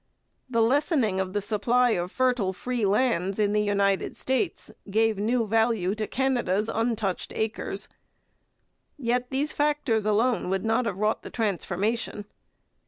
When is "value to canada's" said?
5.45-6.69